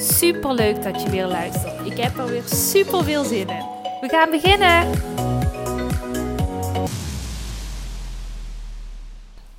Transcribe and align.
Super 0.00 0.54
leuk 0.54 0.82
dat 0.82 1.02
je 1.02 1.10
weer 1.10 1.26
luistert. 1.26 1.86
Ik 1.86 1.98
heb 1.98 2.16
er 2.16 2.26
weer 2.26 2.42
super 2.42 3.04
veel 3.04 3.24
zin 3.24 3.48
in. 3.48 3.64
We 4.00 4.08
gaan 4.08 4.30
beginnen. 4.30 4.90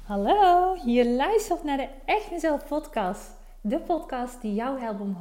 Hallo, 0.03 0.75
je 0.85 1.09
luistert 1.09 1.63
naar 1.63 1.77
de 1.77 1.87
Echt 2.05 2.31
Mezelf 2.31 2.67
podcast. 2.67 3.31
De 3.61 3.79
podcast 3.79 4.41
die 4.41 4.53
jou 4.53 4.79
helpt 4.79 5.01
om 5.01 5.17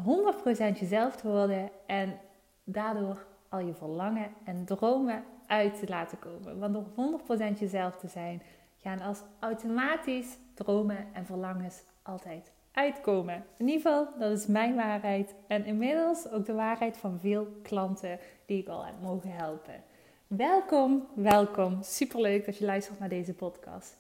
100% 0.74 0.78
jezelf 0.78 1.16
te 1.16 1.28
worden 1.28 1.70
en 1.86 2.18
daardoor 2.64 3.26
al 3.48 3.58
je 3.58 3.74
verlangen 3.74 4.30
en 4.44 4.64
dromen 4.64 5.24
uit 5.46 5.78
te 5.78 5.86
laten 5.88 6.18
komen. 6.18 6.58
Want 6.58 6.74
door 6.74 7.20
100% 7.54 7.58
jezelf 7.58 7.96
te 7.96 8.08
zijn, 8.08 8.42
gaan 8.76 9.00
als 9.00 9.18
automatisch 9.38 10.38
dromen 10.54 11.06
en 11.12 11.26
verlangens 11.26 11.82
altijd 12.02 12.52
uitkomen. 12.78 13.44
In 13.56 13.68
ieder 13.68 13.82
geval, 13.82 14.08
dat 14.18 14.38
is 14.38 14.46
mijn 14.46 14.74
waarheid. 14.74 15.34
En 15.46 15.64
inmiddels 15.64 16.30
ook 16.30 16.46
de 16.46 16.52
waarheid 16.52 16.96
van 16.96 17.20
veel 17.20 17.46
klanten 17.62 18.18
die 18.46 18.60
ik 18.60 18.68
al 18.68 18.86
heb 18.86 18.94
mogen 19.02 19.30
helpen. 19.30 19.82
Welkom, 20.26 21.06
welkom. 21.14 21.82
Superleuk 21.82 22.46
dat 22.46 22.58
je 22.58 22.64
luistert 22.64 22.98
naar 22.98 23.08
deze 23.08 23.34
podcast. 23.34 23.96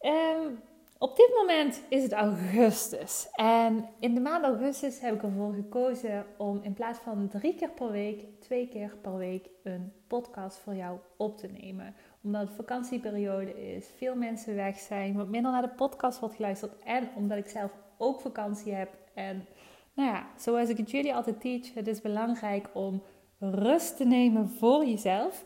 Um, 0.00 0.60
op 0.98 1.16
dit 1.16 1.30
moment 1.34 1.82
is 1.88 2.02
het 2.02 2.12
augustus. 2.12 3.28
En 3.32 3.88
in 3.98 4.14
de 4.14 4.20
maand 4.20 4.44
augustus 4.44 5.00
heb 5.00 5.14
ik 5.14 5.22
ervoor 5.22 5.52
gekozen 5.52 6.26
om 6.36 6.60
in 6.62 6.72
plaats 6.72 6.98
van 6.98 7.28
drie 7.28 7.54
keer 7.54 7.70
per 7.70 7.90
week, 7.90 8.24
twee 8.40 8.68
keer 8.68 8.96
per 9.02 9.16
week 9.16 9.48
een 9.62 9.92
podcast 10.06 10.58
voor 10.58 10.74
jou 10.74 10.98
op 11.16 11.36
te 11.36 11.46
nemen. 11.46 11.94
Omdat 12.28 12.46
het 12.46 12.56
vakantieperiode 12.56 13.74
is, 13.74 13.86
veel 13.96 14.14
mensen 14.14 14.54
weg 14.54 14.78
zijn, 14.78 15.14
wat 15.14 15.28
minder 15.28 15.52
naar 15.52 15.62
de 15.62 15.68
podcast 15.68 16.20
wordt 16.20 16.34
geluisterd. 16.34 16.82
En 16.84 17.08
omdat 17.16 17.38
ik 17.38 17.48
zelf 17.48 17.70
ook 17.96 18.20
vakantie 18.20 18.72
heb. 18.72 18.88
En 19.14 19.46
nou 19.94 20.08
ja, 20.08 20.26
zoals 20.36 20.68
ik 20.68 20.76
het 20.76 20.90
jullie 20.90 21.14
altijd 21.14 21.40
teach, 21.40 21.74
het 21.74 21.86
is 21.86 22.00
belangrijk 22.00 22.68
om 22.72 23.02
rust 23.38 23.96
te 23.96 24.04
nemen 24.04 24.48
voor 24.48 24.84
jezelf. 24.84 25.44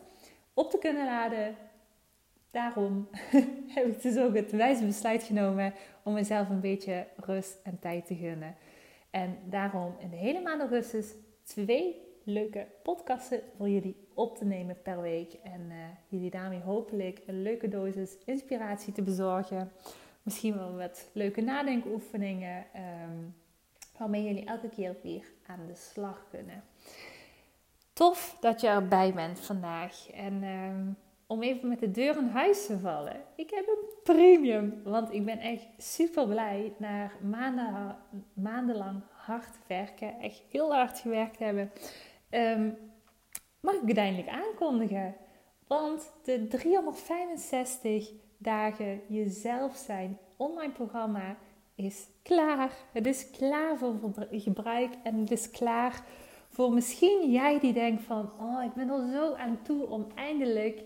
Op 0.53 0.71
te 0.71 0.77
kunnen 0.77 1.05
laden, 1.05 1.55
daarom 2.51 3.07
heb 3.75 3.85
ik 3.85 4.01
dus 4.01 4.17
ook 4.17 4.35
het 4.35 4.51
wijze 4.51 4.85
besluit 4.85 5.23
genomen 5.23 5.73
om 6.03 6.13
mezelf 6.13 6.49
een 6.49 6.61
beetje 6.61 7.07
rust 7.15 7.59
en 7.63 7.79
tijd 7.79 8.05
te 8.05 8.15
gunnen. 8.15 8.55
En 9.09 9.37
daarom 9.49 9.95
in 9.99 10.09
de 10.09 10.15
hele 10.15 10.41
maand 10.41 10.61
augustus 10.61 11.13
twee 11.43 12.01
leuke 12.23 12.67
podcasten 12.83 13.41
voor 13.57 13.69
jullie 13.69 14.07
op 14.13 14.37
te 14.37 14.45
nemen 14.45 14.81
per 14.81 15.01
week. 15.01 15.33
En 15.43 15.61
uh, 15.61 15.75
jullie 16.07 16.29
daarmee 16.29 16.61
hopelijk 16.61 17.21
een 17.25 17.41
leuke 17.41 17.67
dosis 17.67 18.17
inspiratie 18.25 18.93
te 18.93 19.01
bezorgen. 19.01 19.71
Misschien 20.21 20.57
wel 20.57 20.75
wat 20.75 21.09
leuke 21.13 21.41
nadenkoefeningen. 21.41 22.65
Um, 22.75 23.35
waarmee 23.97 24.23
jullie 24.23 24.45
elke 24.45 24.69
keer 24.69 24.95
weer 25.03 25.31
aan 25.47 25.65
de 25.67 25.75
slag 25.75 26.25
kunnen. 26.29 26.63
Tof 27.93 28.37
dat 28.39 28.61
je 28.61 28.67
erbij 28.67 29.13
bent 29.13 29.39
vandaag. 29.39 30.09
En 30.11 30.43
uh, 30.43 30.93
om 31.27 31.43
even 31.43 31.69
met 31.69 31.79
de 31.79 31.91
deur 31.91 32.17
in 32.17 32.27
huis 32.27 32.65
te 32.65 32.79
vallen. 32.79 33.21
Ik 33.35 33.49
heb 33.49 33.67
een 33.67 33.87
premium, 34.03 34.81
want 34.83 35.13
ik 35.13 35.25
ben 35.25 35.39
echt 35.39 35.65
super 35.77 36.27
blij 36.27 36.73
na 36.77 37.11
maanden, 37.21 37.95
maandenlang 38.33 39.01
hard 39.09 39.57
werken, 39.67 40.19
echt 40.19 40.41
heel 40.49 40.73
hard 40.73 40.99
gewerkt 40.99 41.39
hebben. 41.39 41.71
Um, 42.33 42.77
mag 43.59 43.73
ik 43.73 43.85
uiteindelijk 43.85 44.29
aankondigen. 44.29 45.15
Want 45.67 46.11
de 46.23 46.47
365 46.47 48.11
dagen 48.37 49.01
jezelf 49.07 49.75
zijn 49.75 50.17
online 50.37 50.73
programma 50.73 51.35
is 51.75 52.07
klaar. 52.23 52.71
Het 52.91 53.07
is 53.07 53.29
klaar 53.29 53.77
voor 53.77 53.95
gebruik 54.31 54.93
en 55.03 55.19
het 55.19 55.31
is 55.31 55.49
klaar 55.49 56.03
voor 56.49 56.73
misschien 56.73 57.31
jij 57.31 57.59
die 57.59 57.73
denkt 57.73 58.03
van, 58.03 58.31
oh, 58.39 58.63
ik 58.63 58.73
ben 58.73 58.89
er 58.89 59.11
zo 59.11 59.33
aan 59.33 59.59
toe 59.63 59.87
om 59.87 60.07
eindelijk 60.15 60.83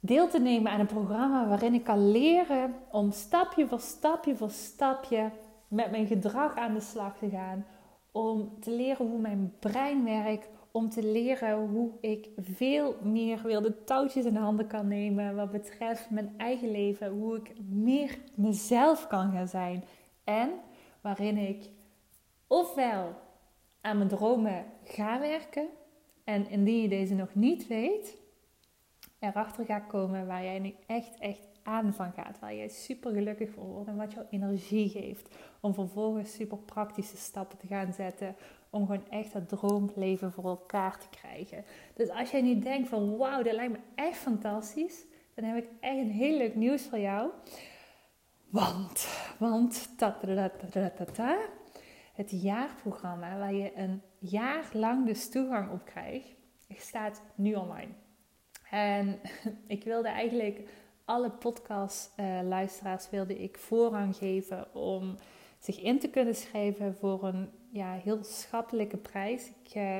deel 0.00 0.28
te 0.28 0.40
nemen 0.40 0.72
aan 0.72 0.80
een 0.80 0.86
programma 0.86 1.48
waarin 1.48 1.74
ik 1.74 1.84
kan 1.84 2.10
leren 2.10 2.74
om 2.90 3.12
stapje 3.12 3.66
voor 3.66 3.80
stapje 3.80 4.36
voor 4.36 4.50
stapje 4.50 5.30
met 5.68 5.90
mijn 5.90 6.06
gedrag 6.06 6.56
aan 6.56 6.74
de 6.74 6.80
slag 6.80 7.18
te 7.18 7.28
gaan. 7.28 7.66
Om 8.16 8.60
te 8.60 8.70
leren 8.70 9.06
hoe 9.06 9.18
mijn 9.18 9.54
brein 9.58 10.04
werkt. 10.04 10.48
Om 10.70 10.88
te 10.88 11.02
leren 11.02 11.68
hoe 11.68 11.90
ik 12.00 12.28
veel 12.36 12.96
meer 13.02 13.42
weer 13.42 13.62
de 13.62 13.84
touwtjes 13.84 14.24
in 14.24 14.32
de 14.32 14.38
handen 14.38 14.66
kan 14.66 14.88
nemen 14.88 15.36
wat 15.36 15.50
betreft 15.50 16.10
mijn 16.10 16.34
eigen 16.36 16.70
leven. 16.70 17.10
Hoe 17.10 17.36
ik 17.36 17.52
meer 17.68 18.18
mezelf 18.34 19.06
kan 19.06 19.32
gaan 19.32 19.48
zijn. 19.48 19.84
En 20.24 20.50
waarin 21.00 21.36
ik 21.36 21.70
ofwel 22.46 23.14
aan 23.80 23.96
mijn 23.96 24.08
dromen 24.08 24.64
ga 24.84 25.20
werken. 25.20 25.68
En 26.24 26.50
indien 26.50 26.82
je 26.82 26.88
deze 26.88 27.14
nog 27.14 27.34
niet 27.34 27.66
weet, 27.66 28.16
erachter 29.18 29.64
gaat 29.64 29.86
komen 29.86 30.26
waar 30.26 30.44
jij 30.44 30.58
nu 30.58 30.74
echt, 30.86 31.18
echt 31.18 31.48
aan 31.62 31.94
van 31.94 32.12
gaat. 32.12 32.38
Waar 32.38 32.54
jij 32.54 32.68
super 32.68 33.12
gelukkig 33.12 33.50
voor 33.50 33.64
wordt 33.64 33.88
en 33.88 33.96
wat 33.96 34.12
jouw 34.12 34.26
energie 34.30 34.88
geeft. 34.88 35.34
Om 35.60 35.74
vervolgens 35.74 36.34
super 36.34 36.58
praktische 36.58 37.16
stappen 37.16 37.58
te 37.58 37.66
gaan 37.66 37.92
zetten. 37.92 38.36
Om 38.70 38.86
gewoon 38.86 39.08
echt 39.10 39.32
dat 39.32 39.48
droomleven 39.48 40.32
voor 40.32 40.44
elkaar 40.44 40.98
te 40.98 41.08
krijgen. 41.08 41.64
Dus 41.94 42.08
als 42.08 42.30
jij 42.30 42.42
nu 42.42 42.58
denkt 42.58 42.88
van 42.88 43.16
wauw, 43.16 43.42
dat 43.42 43.54
lijkt 43.54 43.72
me 43.72 43.80
echt 43.94 44.18
fantastisch. 44.18 45.04
Dan 45.34 45.44
heb 45.44 45.64
ik 45.64 45.70
echt 45.80 45.98
een 45.98 46.10
heel 46.10 46.36
leuk 46.36 46.54
nieuws 46.54 46.82
voor 46.82 46.98
jou. 46.98 47.30
Want, 48.50 49.08
want, 49.38 49.98
ta, 49.98 50.18
ta, 50.70 51.04
ta, 51.12 51.38
het 52.14 52.42
jaarprogramma 52.42 53.38
waar 53.38 53.54
je 53.54 53.76
een 53.76 54.02
jaar 54.18 54.68
lang 54.72 55.06
dus 55.06 55.30
toegang 55.30 55.70
op 55.70 55.84
krijgt, 55.84 56.34
staat 56.68 57.22
nu 57.34 57.54
online. 57.54 57.92
En 58.76 59.18
ik 59.76 59.84
wilde 59.84 60.08
eigenlijk 60.08 60.68
alle 61.04 61.30
podcast-luisteraars 61.30 63.10
wilde 63.10 63.42
ik 63.42 63.58
voorrang 63.58 64.16
geven 64.16 64.74
om 64.74 65.16
zich 65.58 65.80
in 65.80 65.98
te 65.98 66.08
kunnen 66.08 66.34
schrijven 66.34 66.94
voor 66.94 67.24
een 67.24 67.48
ja, 67.70 67.92
heel 67.92 68.24
schappelijke 68.24 68.96
prijs. 68.96 69.50
Ik 69.64 69.74
uh, 69.74 69.98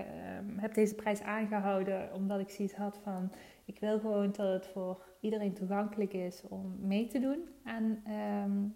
heb 0.57 0.75
deze 0.75 0.95
prijs 0.95 1.21
aangehouden 1.21 2.13
omdat 2.15 2.41
ik 2.41 2.51
zoiets 2.51 2.75
had 2.75 2.99
van... 3.03 3.33
ik 3.65 3.79
wil 3.81 3.99
gewoon 3.99 4.33
dat 4.37 4.53
het 4.53 4.67
voor 4.67 5.05
iedereen 5.21 5.55
toegankelijk 5.55 6.13
is 6.13 6.43
om 6.49 6.77
mee 6.81 7.07
te 7.07 7.21
doen 7.21 7.49
aan 7.65 8.03
um, 8.45 8.75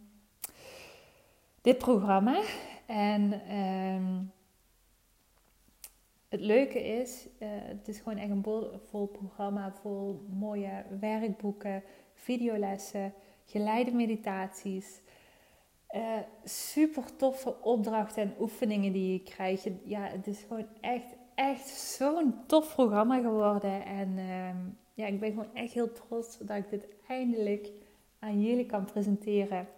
dit 1.61 1.79
programma. 1.79 2.43
En... 2.87 3.55
Um, 3.57 4.33
het 6.31 6.41
leuke 6.41 6.85
is, 6.85 7.27
uh, 7.39 7.49
het 7.51 7.89
is 7.89 7.99
gewoon 7.99 8.19
echt 8.19 8.31
een 8.31 8.45
vol 8.91 9.07
programma 9.07 9.73
vol 9.73 10.27
mooie 10.39 10.85
werkboeken, 11.01 11.83
videolessen, 12.15 13.15
geleide 13.45 13.91
meditaties. 13.91 15.01
Uh, 15.97 16.19
super 16.45 17.17
toffe 17.17 17.63
opdrachten 17.63 18.23
en 18.23 18.35
oefeningen 18.41 18.93
die 18.93 19.13
je 19.13 19.23
krijgt. 19.23 19.69
Ja, 19.85 20.03
het 20.03 20.27
is 20.27 20.45
gewoon 20.49 20.67
echt, 20.81 21.17
echt 21.35 21.69
zo'n 21.69 22.35
tof 22.47 22.75
programma 22.75 23.21
geworden. 23.21 23.85
En 23.85 24.09
uh, 24.09 24.49
ja, 24.95 25.07
ik 25.07 25.21
ben 25.21 25.31
gewoon 25.31 25.55
echt 25.55 25.73
heel 25.73 25.93
trots 25.93 26.39
dat 26.39 26.57
ik 26.57 26.71
dit 26.71 26.89
eindelijk 27.09 27.71
aan 28.19 28.43
jullie 28.43 28.67
kan 28.67 28.85
presenteren. 28.85 29.69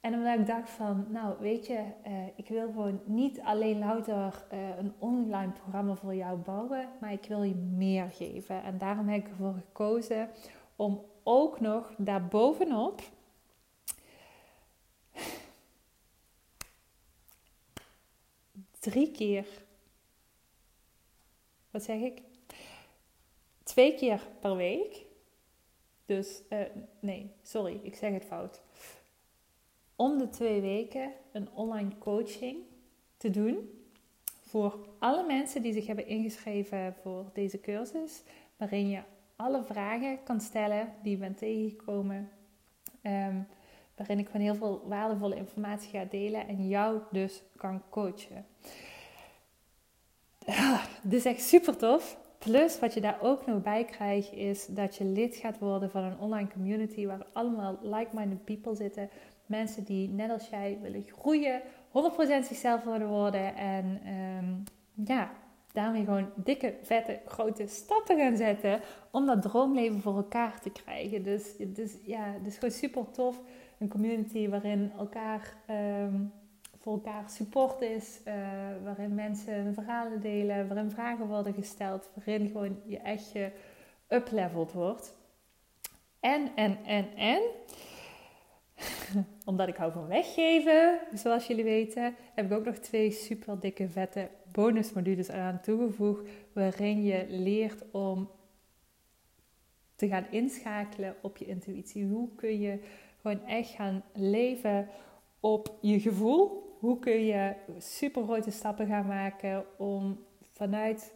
En 0.00 0.14
omdat 0.14 0.38
ik 0.38 0.46
dacht 0.46 0.70
van, 0.70 1.06
nou 1.08 1.34
weet 1.40 1.66
je, 1.66 1.84
uh, 2.06 2.26
ik 2.34 2.48
wil 2.48 2.66
gewoon 2.66 3.00
niet 3.04 3.40
alleen 3.40 3.78
louter 3.78 4.44
uh, 4.52 4.76
een 4.76 4.94
online 4.98 5.52
programma 5.52 5.94
voor 5.94 6.14
jou 6.14 6.38
bouwen, 6.38 6.88
maar 7.00 7.12
ik 7.12 7.24
wil 7.24 7.42
je 7.42 7.54
meer 7.54 8.10
geven. 8.10 8.62
En 8.62 8.78
daarom 8.78 9.08
heb 9.08 9.20
ik 9.20 9.28
ervoor 9.28 9.54
gekozen 9.54 10.30
om 10.76 11.04
ook 11.22 11.60
nog 11.60 11.94
daarbovenop 11.96 13.02
drie 18.78 19.10
keer, 19.10 19.46
wat 21.70 21.82
zeg 21.82 22.00
ik? 22.00 22.22
Twee 23.62 23.94
keer 23.94 24.26
per 24.40 24.56
week. 24.56 25.04
Dus, 26.06 26.42
uh, 26.48 26.60
nee, 27.00 27.30
sorry, 27.42 27.80
ik 27.82 27.94
zeg 27.94 28.12
het 28.12 28.24
fout 28.24 28.60
om 30.00 30.18
de 30.18 30.28
twee 30.28 30.60
weken 30.60 31.12
een 31.32 31.48
online 31.54 31.98
coaching 31.98 32.56
te 33.16 33.30
doen 33.30 33.70
voor 34.40 34.78
alle 34.98 35.26
mensen 35.26 35.62
die 35.62 35.72
zich 35.72 35.86
hebben 35.86 36.06
ingeschreven 36.06 36.94
voor 37.02 37.30
deze 37.32 37.60
cursus, 37.60 38.22
waarin 38.56 38.88
je 38.88 39.00
alle 39.36 39.62
vragen 39.64 40.18
kan 40.24 40.40
stellen 40.40 40.92
die 41.02 41.10
je 41.10 41.18
bent 41.18 41.38
tegengekomen. 41.38 42.30
Ehm, 43.02 43.36
waarin 43.96 44.18
ik 44.18 44.26
gewoon 44.26 44.42
heel 44.42 44.54
veel 44.54 44.82
waardevolle 44.86 45.36
informatie 45.36 45.90
ga 45.90 46.04
delen 46.10 46.48
en 46.48 46.68
jou 46.68 47.00
dus 47.10 47.42
kan 47.56 47.82
coachen. 47.88 48.46
Ah, 50.46 50.84
dit 51.02 51.18
is 51.18 51.24
echt 51.24 51.42
super 51.42 51.76
tof. 51.76 52.18
Plus 52.38 52.78
wat 52.78 52.94
je 52.94 53.00
daar 53.00 53.18
ook 53.22 53.46
nog 53.46 53.62
bij 53.62 53.84
krijgt 53.84 54.32
is 54.32 54.66
dat 54.66 54.96
je 54.96 55.04
lid 55.04 55.36
gaat 55.36 55.58
worden 55.58 55.90
van 55.90 56.02
een 56.02 56.18
online 56.18 56.48
community 56.48 57.06
waar 57.06 57.26
allemaal 57.32 57.78
like-minded 57.82 58.44
people 58.44 58.74
zitten. 58.74 59.10
Mensen 59.50 59.84
die 59.84 60.08
net 60.08 60.30
als 60.30 60.48
jij 60.48 60.78
willen 60.82 61.04
groeien, 61.06 61.62
100% 61.62 61.62
zichzelf 62.42 62.84
willen 62.84 63.08
worden 63.08 63.56
en 63.56 64.00
um, 64.42 64.62
ja, 65.06 65.30
daarmee 65.72 66.04
gewoon 66.04 66.30
dikke, 66.34 66.74
vette, 66.82 67.20
grote 67.26 67.66
stappen 67.66 68.18
gaan 68.18 68.36
zetten 68.36 68.80
om 69.10 69.26
dat 69.26 69.42
droomleven 69.42 70.00
voor 70.00 70.16
elkaar 70.16 70.60
te 70.60 70.70
krijgen. 70.70 71.22
Dus, 71.22 71.56
dus 71.58 71.96
ja, 72.04 72.24
het 72.24 72.46
is 72.46 72.54
gewoon 72.54 72.70
super 72.70 73.10
tof. 73.10 73.40
Een 73.78 73.88
community 73.88 74.48
waarin 74.48 74.92
elkaar 74.98 75.54
um, 75.70 76.32
voor 76.78 76.92
elkaar 76.92 77.30
support 77.30 77.80
is, 77.80 78.20
uh, 78.24 78.34
waarin 78.84 79.14
mensen 79.14 79.74
verhalen 79.74 80.20
delen, 80.20 80.68
waarin 80.68 80.90
vragen 80.90 81.26
worden 81.26 81.54
gesteld, 81.54 82.10
waarin 82.14 82.48
gewoon 82.48 82.80
je 82.86 82.98
echt 82.98 83.32
geüpleveld 83.32 84.72
wordt. 84.72 85.14
En, 86.20 86.50
en, 86.54 86.78
en, 86.84 87.16
en, 87.16 87.40
omdat 89.44 89.68
ik 89.68 89.76
hou 89.76 89.92
van 89.92 90.06
weggeven, 90.06 90.98
zoals 91.14 91.46
jullie 91.46 91.64
weten, 91.64 92.14
heb 92.34 92.44
ik 92.44 92.52
ook 92.52 92.64
nog 92.64 92.76
twee 92.76 93.10
super 93.10 93.60
dikke 93.60 93.88
vette 93.88 94.28
bonusmodules 94.52 95.28
eraan 95.28 95.60
toegevoegd, 95.60 96.28
waarin 96.52 97.04
je 97.04 97.26
leert 97.28 97.82
om 97.90 98.30
te 99.96 100.08
gaan 100.08 100.26
inschakelen 100.30 101.16
op 101.22 101.36
je 101.36 101.46
intuïtie. 101.46 102.06
Hoe 102.06 102.28
kun 102.34 102.60
je 102.60 102.78
gewoon 103.20 103.44
echt 103.46 103.70
gaan 103.70 104.02
leven 104.14 104.88
op 105.40 105.78
je 105.80 106.00
gevoel? 106.00 106.68
Hoe 106.78 106.98
kun 106.98 107.24
je 107.24 107.54
super 107.78 108.22
grote 108.22 108.50
stappen 108.50 108.86
gaan 108.86 109.06
maken 109.06 109.64
om 109.76 110.24
vanuit 110.52 111.14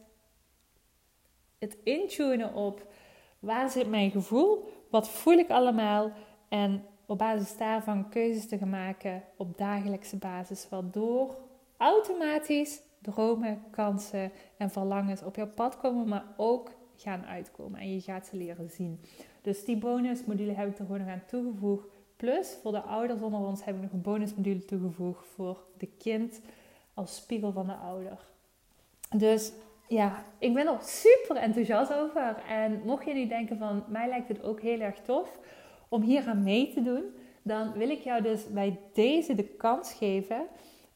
het 1.58 1.76
intunen 1.84 2.55
op 2.55 2.93
waar 3.38 3.70
zit 3.70 3.88
mijn 3.88 4.11
gevoel? 4.11 4.69
Wat 4.90 5.08
voel 5.08 5.38
ik 5.38 5.50
allemaal? 5.50 6.12
En 6.49 6.84
op 7.06 7.19
basis 7.19 7.56
daarvan 7.56 8.09
keuzes 8.09 8.49
te 8.49 8.59
gaan 8.59 8.71
maken 8.71 9.23
op 9.37 9.59
dagelijkse 9.59 10.17
basis, 10.17 10.69
waardoor 10.69 11.35
automatisch 11.77 12.81
dromen, 13.03 13.62
kansen 13.71 14.33
en 14.56 14.71
verlangens 14.71 15.23
op 15.23 15.37
jouw 15.37 15.51
pad 15.55 15.77
komen, 15.77 16.09
maar 16.09 16.25
ook 16.37 16.71
gaan 16.97 17.25
uitkomen 17.27 17.81
en 17.81 17.95
je 17.95 18.01
gaat 18.01 18.27
ze 18.27 18.37
leren 18.37 18.71
zien. 18.71 19.01
Dus 19.43 19.65
die 19.65 19.77
bonusmodule 19.77 20.53
heb 20.53 20.69
ik 20.69 20.79
er 20.79 20.85
gewoon 20.85 21.01
nog 21.01 21.11
aan 21.11 21.23
toegevoegd. 21.27 21.87
Plus 22.17 22.59
voor 22.62 22.73
de 22.73 22.81
ouders 22.81 23.21
onder 23.21 23.41
ons 23.41 23.65
heb 23.65 23.75
ik 23.75 23.83
nog 23.83 23.93
een 23.93 24.03
bonusmodule 24.03 24.65
toegevoegd 24.65 25.27
voor 25.27 25.65
de 25.79 25.89
kind 25.99 26.41
als 26.95 27.17
spiegel 27.17 27.53
van 27.53 27.67
de 27.67 27.75
ouder. 27.75 28.19
Dus 29.17 29.53
ja, 29.89 30.25
ik 30.39 30.55
ben 30.55 30.67
er 30.67 30.79
super 30.81 31.37
enthousiast 31.37 31.93
over. 31.93 32.43
En 32.49 32.81
mocht 32.85 33.05
je 33.05 33.15
nu 33.15 33.27
denken 33.27 33.59
van 33.59 33.85
mij 33.89 34.09
lijkt 34.09 34.29
het 34.29 34.43
ook 34.43 34.61
heel 34.61 34.81
erg 34.81 35.00
tof 35.00 35.39
om 35.94 36.02
hier 36.02 36.26
aan 36.26 36.43
mee 36.43 36.73
te 36.73 36.82
doen, 36.82 37.02
dan 37.43 37.73
wil 37.73 37.91
ik 37.91 38.00
jou 38.00 38.23
dus 38.23 38.49
bij 38.52 38.79
deze 38.93 39.35
de 39.35 39.44
kans 39.44 39.93
geven 39.93 40.46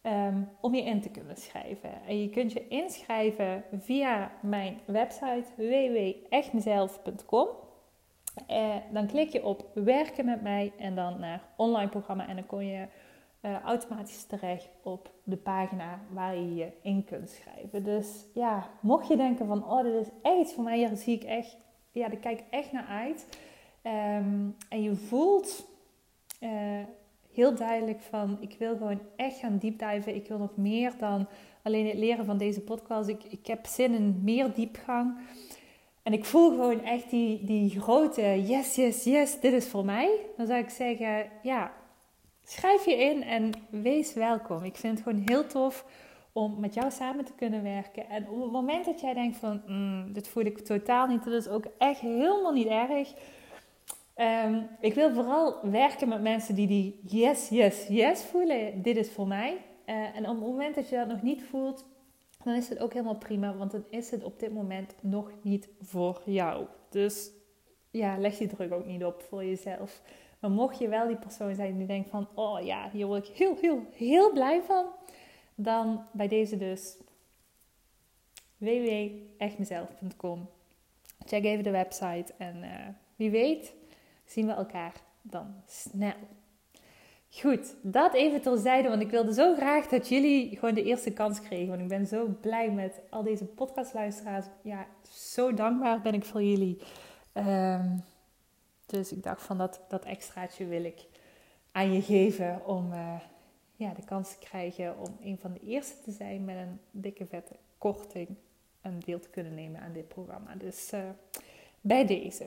Ehm, 0.08 0.42
om 0.60 0.74
je 0.74 0.82
in 0.82 1.00
te 1.00 1.08
kunnen 1.08 1.36
schrijven. 1.36 1.90
En 2.06 2.20
je 2.22 2.28
kunt 2.30 2.52
je 2.52 2.68
inschrijven 2.68 3.64
via 3.78 4.30
mijn 4.42 4.78
website 4.84 5.44
www.echtmezelf.com. 5.56 7.48
Uh, 8.50 8.74
dan 8.92 9.06
klik 9.06 9.28
je 9.28 9.44
op 9.44 9.70
werken 9.74 10.24
met 10.24 10.42
mij 10.42 10.72
en 10.78 10.94
dan 10.94 11.20
naar 11.20 11.42
online 11.56 11.88
programma 11.90 12.28
en 12.28 12.36
dan 12.36 12.46
kom 12.46 12.60
je 12.60 12.86
uh, 13.42 13.60
automatisch 13.60 14.24
terecht 14.24 14.68
op 14.82 15.10
de 15.22 15.36
pagina 15.36 16.00
waar 16.10 16.36
je 16.36 16.54
je 16.54 16.72
in 16.82 17.04
kunt 17.04 17.30
schrijven. 17.30 17.84
Dus 17.84 18.26
ja, 18.34 18.68
mocht 18.80 19.08
je 19.08 19.16
denken 19.16 19.46
van 19.46 19.64
oh 19.64 19.82
dit 19.82 19.94
is 19.94 20.10
echt 20.22 20.38
iets 20.38 20.54
voor 20.54 20.64
mij, 20.64 20.78
hier 20.78 20.96
zie 20.96 21.14
ik 21.14 21.24
echt, 21.24 21.56
ja 21.90 22.08
daar 22.08 22.18
kijk 22.20 22.38
ik 22.38 22.46
echt 22.50 22.72
naar 22.72 22.86
uit. 22.86 23.38
Um, 23.88 24.56
en 24.69 24.82
je 24.82 24.96
voelt 24.96 25.67
uh, 26.40 26.50
heel 27.32 27.55
duidelijk 27.55 28.00
van 28.00 28.37
ik 28.40 28.55
wil 28.58 28.76
gewoon 28.76 29.00
echt 29.17 29.38
gaan 29.38 29.58
diepdiven. 29.58 30.14
Ik 30.14 30.29
wil 30.29 30.38
nog 30.38 30.56
meer 30.56 30.93
dan 30.99 31.26
alleen 31.62 31.87
het 31.87 31.99
leren 31.99 32.25
van 32.25 32.38
deze 32.38 32.61
podcast. 32.61 33.08
Ik, 33.08 33.25
ik 33.25 33.46
heb 33.46 33.67
zin 33.67 33.94
in 33.94 34.20
meer 34.23 34.55
diepgang. 34.55 35.19
En 36.02 36.12
ik 36.12 36.25
voel 36.25 36.50
gewoon 36.50 36.82
echt 36.82 37.11
die, 37.11 37.44
die 37.44 37.81
grote 37.81 38.46
yes, 38.46 38.75
yes, 38.75 39.05
yes, 39.05 39.40
dit 39.40 39.52
is 39.52 39.69
voor 39.69 39.85
mij. 39.85 40.11
Dan 40.37 40.46
zou 40.46 40.58
ik 40.58 40.70
zeggen, 40.70 41.26
ja, 41.43 41.73
schrijf 42.44 42.85
je 42.85 42.94
in 42.94 43.23
en 43.23 43.50
wees 43.70 44.14
welkom. 44.14 44.64
Ik 44.64 44.76
vind 44.76 44.99
het 44.99 45.08
gewoon 45.08 45.23
heel 45.26 45.46
tof 45.46 45.85
om 46.32 46.61
met 46.61 46.75
jou 46.75 46.90
samen 46.90 47.25
te 47.25 47.32
kunnen 47.37 47.62
werken. 47.62 48.08
En 48.08 48.29
op 48.29 48.43
het 48.43 48.52
moment 48.52 48.85
dat 48.85 49.00
jij 49.00 49.14
denkt 49.14 49.37
van, 49.37 49.62
mm, 49.67 50.12
dit 50.12 50.29
voel 50.29 50.44
ik 50.44 50.58
totaal 50.58 51.06
niet, 51.06 51.25
dat 51.25 51.32
is 51.32 51.49
ook 51.49 51.67
echt 51.79 52.00
helemaal 52.00 52.52
niet 52.52 52.67
erg. 52.67 53.14
Um, 54.20 54.68
ik 54.80 54.94
wil 54.94 55.12
vooral 55.12 55.70
werken 55.70 56.08
met 56.08 56.22
mensen 56.22 56.54
die 56.54 56.66
die 56.66 57.00
yes, 57.04 57.48
yes, 57.48 57.86
yes 57.88 58.24
voelen. 58.24 58.82
Dit 58.82 58.96
is 58.96 59.10
voor 59.10 59.26
mij. 59.26 59.64
Uh, 59.86 60.16
en 60.16 60.28
op 60.28 60.36
het 60.36 60.46
moment 60.46 60.74
dat 60.74 60.88
je 60.88 60.96
dat 60.96 61.08
nog 61.08 61.22
niet 61.22 61.42
voelt, 61.42 61.86
dan 62.44 62.54
is 62.54 62.68
het 62.68 62.78
ook 62.78 62.92
helemaal 62.92 63.18
prima, 63.18 63.54
want 63.54 63.70
dan 63.70 63.84
is 63.90 64.10
het 64.10 64.24
op 64.24 64.40
dit 64.40 64.52
moment 64.52 64.94
nog 65.00 65.32
niet 65.42 65.68
voor 65.80 66.22
jou. 66.24 66.66
Dus 66.90 67.30
ja, 67.90 68.18
leg 68.18 68.38
je 68.38 68.46
druk 68.46 68.72
ook 68.72 68.86
niet 68.86 69.04
op 69.04 69.22
voor 69.22 69.44
jezelf. 69.44 70.02
Maar 70.40 70.50
mocht 70.50 70.78
je 70.78 70.88
wel 70.88 71.06
die 71.06 71.16
persoon 71.16 71.54
zijn 71.54 71.78
die 71.78 71.86
denkt 71.86 72.10
van, 72.10 72.28
oh 72.34 72.64
ja, 72.64 72.90
hier 72.90 73.06
word 73.06 73.28
ik 73.28 73.36
heel, 73.36 73.56
heel, 73.60 73.86
heel 73.92 74.32
blij 74.32 74.62
van, 74.62 74.86
dan 75.54 76.04
bij 76.12 76.28
deze 76.28 76.56
dus 76.56 76.96
www.echtmezelf.com. 78.56 80.48
Check 81.24 81.44
even 81.44 81.64
de 81.64 81.70
website 81.70 82.34
en 82.38 82.56
uh, 82.56 82.88
wie 83.16 83.30
weet 83.30 83.76
zien 84.28 84.46
we 84.46 84.52
elkaar 84.52 84.92
dan 85.22 85.54
snel. 85.66 86.14
Goed, 87.30 87.75
dat 87.82 88.14
even 88.14 88.40
terzijde, 88.40 88.88
want 88.88 89.02
ik 89.02 89.10
wilde 89.10 89.34
zo 89.34 89.54
graag 89.54 89.86
dat 89.86 90.08
jullie 90.08 90.56
gewoon 90.58 90.75
de 90.75 90.82
eerste 90.82 91.12
kans 91.12 91.40
kregen. 91.40 91.68
Want 91.68 91.80
ik 91.80 91.88
ben 91.88 92.06
zo 92.06 92.26
blij 92.40 92.70
met 92.70 93.00
al 93.11 93.23
deze 93.23 93.44
podcastluisteraars. 93.44 94.47
Ja, 94.62 94.87
zo 95.11 95.54
dankbaar 95.54 96.00
ben 96.00 96.14
ik 96.14 96.25
voor 96.25 96.42
jullie. 96.42 96.78
Ehm, 97.32 97.97
dus 98.87 99.12
ik 99.12 99.23
dacht 99.23 99.42
van 99.42 99.58
dat, 99.58 99.80
dat 99.88 100.04
extraatje 100.04 100.66
wil 100.66 100.85
ik 100.85 101.06
aan 101.73 101.92
je 101.92 102.02
geven 102.02 102.66
om 102.66 102.92
uh, 102.92 103.20
ja, 103.76 103.94
de 103.94 104.04
kans 104.04 104.30
te 104.30 104.38
krijgen 104.38 104.99
om 104.99 105.16
een 105.23 105.38
van 105.38 105.52
de 105.52 105.61
eerste 105.61 106.02
te 106.02 106.11
zijn 106.11 106.44
met 106.44 106.56
een 106.56 106.80
dikke 106.90 107.26
vette 107.26 107.56
korting 107.78 108.28
een 108.82 109.00
deel 109.00 109.20
te 109.20 109.28
kunnen 109.28 109.54
nemen 109.54 109.80
aan 109.80 109.92
dit 109.92 110.08
programma. 110.08 110.54
Dus 110.54 110.92
uh, 110.92 111.00
bij 111.80 112.06
deze. 112.06 112.47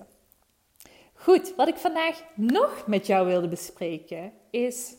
Goed, 1.23 1.55
wat 1.55 1.67
ik 1.67 1.77
vandaag 1.77 2.23
nog 2.35 2.87
met 2.87 3.07
jou 3.07 3.27
wilde 3.27 3.47
bespreken 3.47 4.33
is 4.49 4.95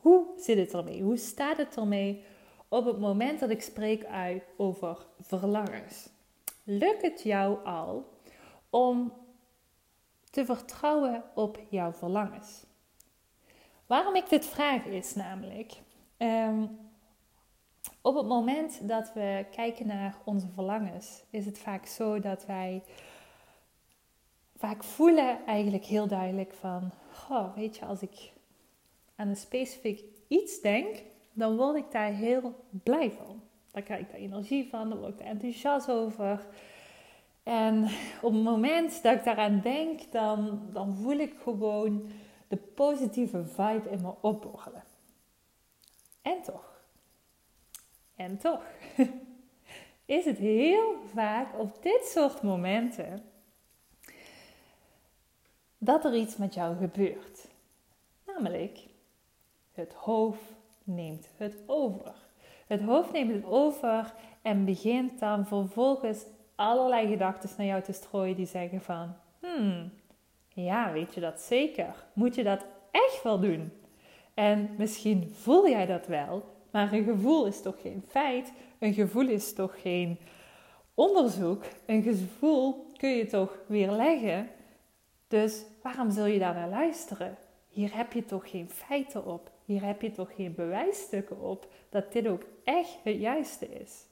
hoe 0.00 0.26
zit 0.36 0.58
het 0.58 0.74
ermee? 0.74 1.02
Hoe 1.02 1.16
staat 1.16 1.56
het 1.56 1.76
ermee 1.76 2.24
op 2.68 2.84
het 2.84 2.98
moment 2.98 3.40
dat 3.40 3.50
ik 3.50 3.62
spreek 3.62 4.04
uit 4.04 4.42
over 4.56 5.06
verlangens? 5.20 6.08
Lukt 6.64 7.02
het 7.02 7.22
jou 7.22 7.64
al 7.64 8.18
om 8.70 9.12
te 10.30 10.44
vertrouwen 10.44 11.24
op 11.34 11.58
jouw 11.70 11.92
verlangens? 11.92 12.64
Waarom 13.86 14.16
ik 14.16 14.28
dit 14.28 14.46
vraag 14.46 14.84
is 14.84 15.14
namelijk, 15.14 15.72
um, 16.18 16.78
op 18.00 18.14
het 18.14 18.26
moment 18.26 18.88
dat 18.88 19.12
we 19.12 19.46
kijken 19.50 19.86
naar 19.86 20.16
onze 20.24 20.48
verlangens, 20.54 21.22
is 21.30 21.46
het 21.46 21.58
vaak 21.58 21.86
zo 21.86 22.20
dat 22.20 22.46
wij 22.46 22.82
vaak 24.62 24.84
voelen 24.84 25.46
eigenlijk 25.46 25.84
heel 25.84 26.06
duidelijk 26.06 26.52
van, 26.52 26.90
goh, 27.12 27.54
weet 27.54 27.76
je, 27.76 27.84
als 27.84 28.02
ik 28.02 28.32
aan 29.16 29.28
een 29.28 29.36
specifiek 29.36 30.04
iets 30.28 30.60
denk, 30.60 31.02
dan 31.32 31.56
word 31.56 31.76
ik 31.76 31.90
daar 31.90 32.12
heel 32.12 32.64
blij 32.82 33.10
van. 33.10 33.42
Dan 33.70 33.82
krijg 33.82 34.00
ik 34.00 34.10
daar 34.10 34.20
energie 34.20 34.68
van, 34.68 34.88
dan 34.88 34.98
word 34.98 35.20
ik 35.20 35.26
enthousiast 35.26 35.90
over. 35.90 36.46
En 37.42 37.84
op 38.20 38.32
het 38.32 38.42
moment 38.42 39.02
dat 39.02 39.14
ik 39.14 39.24
daaraan 39.24 39.60
denk, 39.60 40.12
dan, 40.12 40.68
dan 40.72 40.94
voel 40.94 41.16
ik 41.16 41.34
gewoon 41.42 42.06
de 42.48 42.56
positieve 42.56 43.44
vibe 43.44 43.90
in 43.90 44.00
me 44.00 44.14
opborrelen. 44.20 44.84
En 46.22 46.42
toch, 46.42 46.82
en 48.16 48.38
toch, 48.38 48.64
is 50.18 50.24
het 50.24 50.38
heel 50.38 50.94
vaak 51.14 51.58
op 51.58 51.82
dit 51.82 52.04
soort 52.04 52.42
momenten 52.42 53.31
dat 55.84 56.04
er 56.04 56.14
iets 56.14 56.36
met 56.36 56.54
jou 56.54 56.76
gebeurt. 56.76 57.48
Namelijk, 58.26 58.78
het 59.72 59.92
hoofd 59.94 60.42
neemt 60.84 61.28
het 61.36 61.56
over. 61.66 62.14
Het 62.66 62.80
hoofd 62.80 63.12
neemt 63.12 63.32
het 63.32 63.44
over 63.44 64.14
en 64.42 64.64
begint 64.64 65.18
dan 65.18 65.46
vervolgens 65.46 66.24
allerlei 66.54 67.08
gedachten 67.08 67.50
naar 67.56 67.66
jou 67.66 67.82
te 67.82 67.92
strooien 67.92 68.36
die 68.36 68.46
zeggen 68.46 68.80
van, 68.80 69.14
hmm, 69.40 69.92
ja, 70.48 70.92
weet 70.92 71.14
je 71.14 71.20
dat 71.20 71.40
zeker? 71.40 71.94
Moet 72.12 72.34
je 72.34 72.42
dat 72.42 72.64
echt 72.90 73.22
wel 73.22 73.40
doen? 73.40 73.72
En 74.34 74.70
misschien 74.78 75.30
voel 75.30 75.68
jij 75.68 75.86
dat 75.86 76.06
wel, 76.06 76.44
maar 76.70 76.92
een 76.92 77.04
gevoel 77.04 77.46
is 77.46 77.62
toch 77.62 77.80
geen 77.80 78.04
feit? 78.08 78.52
Een 78.78 78.94
gevoel 78.94 79.28
is 79.28 79.54
toch 79.54 79.80
geen 79.80 80.18
onderzoek? 80.94 81.64
Een 81.86 82.02
gevoel 82.02 82.86
kun 82.96 83.10
je 83.10 83.26
toch 83.26 83.58
weerleggen? 83.66 84.48
Dus 85.32 85.64
waarom 85.82 86.10
zul 86.10 86.26
je 86.26 86.38
daar 86.38 86.54
naar 86.54 86.68
luisteren? 86.68 87.36
Hier 87.68 87.96
heb 87.96 88.12
je 88.12 88.24
toch 88.24 88.50
geen 88.50 88.70
feiten 88.70 89.26
op? 89.26 89.50
Hier 89.64 89.84
heb 89.84 90.02
je 90.02 90.10
toch 90.10 90.34
geen 90.34 90.54
bewijsstukken 90.54 91.40
op 91.40 91.72
dat 91.88 92.12
dit 92.12 92.28
ook 92.28 92.42
echt 92.64 92.98
het 93.02 93.18
juiste 93.18 93.80
is? 93.80 94.06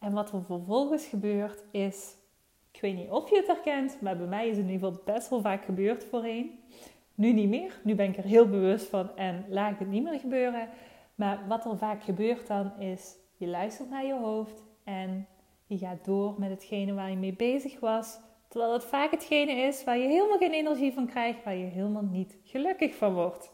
En 0.00 0.12
wat 0.12 0.32
er 0.32 0.44
vervolgens 0.44 1.06
gebeurt 1.06 1.62
is, 1.70 2.14
ik 2.72 2.80
weet 2.80 2.96
niet 2.96 3.10
of 3.10 3.30
je 3.30 3.36
het 3.36 3.46
herkent, 3.46 4.00
maar 4.00 4.16
bij 4.16 4.26
mij 4.26 4.48
is 4.48 4.56
het 4.56 4.66
in 4.66 4.72
ieder 4.72 4.88
geval 4.88 5.14
best 5.14 5.28
wel 5.28 5.40
vaak 5.40 5.64
gebeurd 5.64 6.04
voorheen. 6.04 6.60
Nu 7.14 7.32
niet 7.32 7.48
meer, 7.48 7.80
nu 7.84 7.94
ben 7.94 8.08
ik 8.08 8.16
er 8.16 8.24
heel 8.24 8.48
bewust 8.48 8.86
van 8.86 9.16
en 9.16 9.44
laat 9.48 9.72
ik 9.72 9.78
het 9.78 9.88
niet 9.88 10.02
meer 10.04 10.20
gebeuren. 10.20 10.68
Maar 11.14 11.38
wat 11.48 11.64
er 11.64 11.78
vaak 11.78 12.02
gebeurt 12.02 12.46
dan 12.46 12.78
is, 12.78 13.14
je 13.36 13.46
luistert 13.46 13.90
naar 13.90 14.04
je 14.04 14.18
hoofd 14.18 14.62
en 14.84 15.26
je 15.66 15.78
gaat 15.78 16.04
door 16.04 16.34
met 16.38 16.50
hetgene 16.50 16.94
waar 16.94 17.10
je 17.10 17.16
mee 17.16 17.36
bezig 17.36 17.80
was. 17.80 18.18
Terwijl 18.54 18.74
het 18.74 18.84
vaak 18.84 19.10
hetgene 19.10 19.52
is 19.52 19.84
waar 19.84 19.98
je 19.98 20.08
helemaal 20.08 20.38
geen 20.38 20.52
energie 20.52 20.92
van 20.92 21.06
krijgt, 21.06 21.44
waar 21.44 21.54
je 21.54 21.64
helemaal 21.64 22.02
niet 22.02 22.38
gelukkig 22.44 22.94
van 22.94 23.14
wordt. 23.14 23.52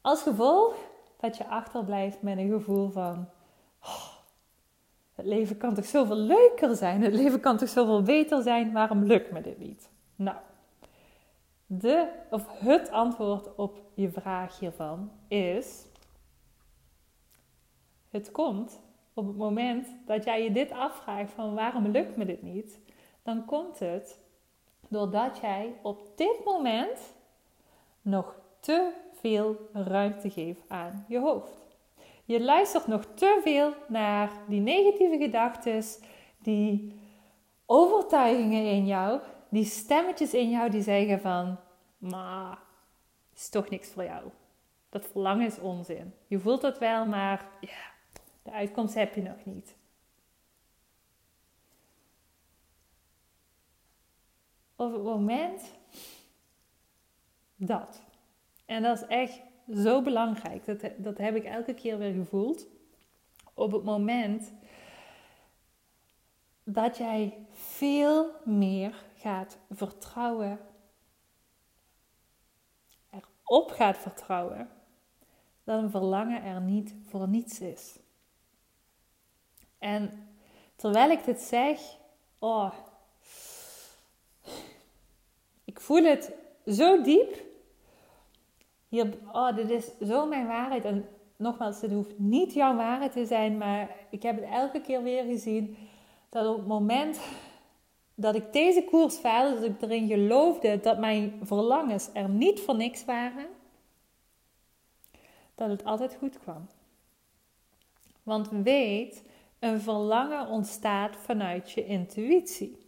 Als 0.00 0.22
gevolg 0.22 0.76
dat 1.20 1.36
je 1.36 1.46
achterblijft 1.46 2.22
met 2.22 2.38
een 2.38 2.50
gevoel 2.50 2.90
van: 2.90 3.28
oh, 3.82 4.06
het 5.14 5.26
leven 5.26 5.56
kan 5.56 5.74
toch 5.74 5.84
zoveel 5.84 6.16
leuker 6.16 6.76
zijn, 6.76 7.02
het 7.02 7.14
leven 7.14 7.40
kan 7.40 7.56
toch 7.56 7.68
zoveel 7.68 8.02
beter 8.02 8.42
zijn, 8.42 8.72
waarom 8.72 9.04
lukt 9.04 9.30
me 9.30 9.40
dit 9.40 9.58
niet? 9.58 9.90
Nou, 10.16 10.36
de, 11.66 12.08
of 12.30 12.46
het 12.48 12.90
antwoord 12.90 13.54
op 13.54 13.82
je 13.94 14.10
vraag 14.10 14.58
hiervan 14.58 15.10
is: 15.28 15.86
het 18.10 18.30
komt 18.30 18.80
op 19.14 19.26
het 19.26 19.36
moment 19.36 19.88
dat 20.06 20.24
jij 20.24 20.42
je 20.42 20.52
dit 20.52 20.72
afvraagt 20.72 21.32
van 21.32 21.54
waarom 21.54 21.86
lukt 21.86 22.16
me 22.16 22.24
dit 22.24 22.42
niet, 22.42 22.78
dan 23.22 23.44
komt 23.44 23.78
het 23.78 24.18
doordat 24.88 25.38
jij 25.40 25.74
op 25.82 26.02
dit 26.16 26.44
moment 26.44 26.98
nog 28.02 28.36
te 28.60 28.92
veel 29.12 29.56
ruimte 29.72 30.30
geeft 30.30 30.62
aan 30.68 31.04
je 31.08 31.18
hoofd. 31.18 31.66
Je 32.24 32.42
luistert 32.42 32.86
nog 32.86 33.04
te 33.14 33.40
veel 33.42 33.72
naar 33.86 34.30
die 34.48 34.60
negatieve 34.60 35.16
gedachten, 35.16 35.82
die 36.38 36.92
overtuigingen 37.66 38.64
in 38.64 38.86
jou, 38.86 39.20
die 39.48 39.64
stemmetjes 39.64 40.34
in 40.34 40.50
jou 40.50 40.70
die 40.70 40.82
zeggen 40.82 41.20
van, 41.20 41.56
maar 41.98 42.58
is 43.34 43.48
toch 43.48 43.70
niks 43.70 43.88
voor 43.88 44.04
jou. 44.04 44.22
Dat 44.88 45.06
verlangen 45.06 45.46
is 45.46 45.58
onzin. 45.58 46.14
Je 46.26 46.38
voelt 46.38 46.62
het 46.62 46.78
wel, 46.78 47.06
maar 47.06 47.48
ja, 47.60 47.92
de 48.42 48.50
uitkomst 48.50 48.94
heb 48.94 49.14
je 49.14 49.22
nog 49.22 49.44
niet. 49.44 49.76
Op 54.78 54.92
het 54.92 55.02
moment 55.02 55.62
dat, 57.56 58.02
en 58.66 58.82
dat 58.82 58.96
is 58.96 59.06
echt 59.06 59.40
zo 59.74 60.02
belangrijk, 60.02 60.64
dat, 60.64 60.90
dat 60.96 61.18
heb 61.18 61.34
ik 61.34 61.44
elke 61.44 61.74
keer 61.74 61.98
weer 61.98 62.12
gevoeld. 62.12 62.66
Op 63.54 63.72
het 63.72 63.84
moment 63.84 64.52
dat 66.64 66.96
jij 66.96 67.46
veel 67.52 68.30
meer 68.44 69.04
gaat 69.16 69.58
vertrouwen, 69.70 70.60
erop 73.10 73.70
gaat 73.70 73.98
vertrouwen, 73.98 74.68
dat 75.64 75.82
een 75.82 75.90
verlangen 75.90 76.42
er 76.42 76.60
niet 76.60 76.94
voor 77.06 77.28
niets 77.28 77.60
is. 77.60 77.98
En 79.78 80.28
terwijl 80.76 81.10
ik 81.10 81.24
dit 81.24 81.40
zeg, 81.40 81.80
oh, 82.38 82.72
ik 85.68 85.80
voel 85.80 86.04
het 86.04 86.32
zo 86.66 87.02
diep. 87.02 87.44
Hier, 88.88 89.18
oh, 89.32 89.56
dit 89.56 89.70
is 89.70 89.90
zo 90.00 90.26
mijn 90.26 90.46
waarheid. 90.46 90.84
En 90.84 91.08
nogmaals, 91.36 91.80
het 91.80 91.92
hoeft 91.92 92.18
niet 92.18 92.52
jouw 92.52 92.76
waarheid 92.76 93.12
te 93.12 93.26
zijn, 93.26 93.58
maar 93.58 93.96
ik 94.10 94.22
heb 94.22 94.36
het 94.36 94.50
elke 94.50 94.80
keer 94.80 95.02
weer 95.02 95.24
gezien 95.24 95.76
dat 96.28 96.46
op 96.46 96.56
het 96.56 96.66
moment 96.66 97.20
dat 98.14 98.34
ik 98.34 98.52
deze 98.52 98.84
koers 98.84 99.18
vaarde, 99.18 99.54
dat 99.54 99.70
ik 99.70 99.82
erin 99.82 100.06
geloofde 100.06 100.80
dat 100.80 100.98
mijn 100.98 101.40
verlangens 101.42 102.10
er 102.12 102.28
niet 102.28 102.60
voor 102.60 102.76
niks 102.76 103.04
waren, 103.04 103.46
dat 105.54 105.68
het 105.68 105.84
altijd 105.84 106.16
goed 106.18 106.38
kwam. 106.38 106.66
Want 108.22 108.48
weet 108.48 109.22
een 109.58 109.80
verlangen 109.80 110.48
ontstaat 110.48 111.16
vanuit 111.16 111.70
je 111.70 111.84
intuïtie. 111.84 112.87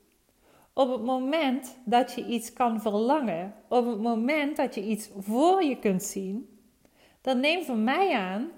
Op 0.73 0.91
het 0.91 1.03
moment 1.03 1.77
dat 1.85 2.13
je 2.13 2.27
iets 2.27 2.53
kan 2.53 2.81
verlangen, 2.81 3.55
op 3.69 3.87
het 3.87 4.01
moment 4.01 4.57
dat 4.57 4.75
je 4.75 4.83
iets 4.83 5.11
voor 5.19 5.63
je 5.63 5.79
kunt 5.79 6.03
zien, 6.03 6.61
dan 7.21 7.41
neem 7.41 7.65
van 7.65 7.85
mij 7.85 8.15
aan 8.15 8.51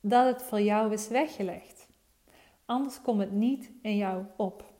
dat 0.00 0.26
het 0.26 0.42
voor 0.42 0.60
jou 0.60 0.92
is 0.92 1.08
weggelegd. 1.08 1.86
Anders 2.66 3.02
komt 3.02 3.20
het 3.20 3.32
niet 3.32 3.70
in 3.82 3.96
jou 3.96 4.24
op. 4.36 4.72